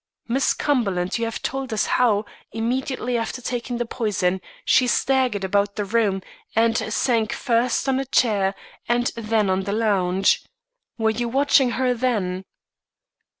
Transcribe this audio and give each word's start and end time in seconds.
"Miss 0.27 0.55
Cumberland, 0.55 1.19
you 1.19 1.25
have 1.25 1.43
told 1.43 1.71
us 1.71 1.85
how, 1.85 2.25
immediately 2.51 3.19
after 3.19 3.39
taking 3.39 3.77
the 3.77 3.85
poison, 3.85 4.41
she 4.65 4.87
staggered 4.87 5.43
about 5.43 5.75
the 5.75 5.85
room, 5.85 6.23
and 6.55 6.75
sank 6.91 7.31
first 7.31 7.87
on 7.87 7.99
a 7.99 8.05
chair 8.05 8.55
and 8.89 9.11
then 9.15 9.47
on 9.47 9.61
the 9.65 9.71
lounge. 9.73 10.43
Were 10.97 11.11
you 11.11 11.29
watching 11.29 11.69
her 11.77 11.93
then?" 11.93 12.45